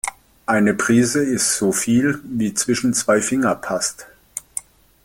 [0.47, 4.07] Eine Prise ist so viel, wie zwischen zwei Finger passt.